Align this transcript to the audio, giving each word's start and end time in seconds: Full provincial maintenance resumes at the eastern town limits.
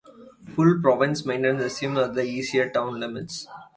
Full 0.55 0.81
provincial 0.81 1.27
maintenance 1.27 1.61
resumes 1.61 1.99
at 1.99 2.15
the 2.15 2.23
eastern 2.23 2.73
town 2.73 2.99
limits. 2.99 3.45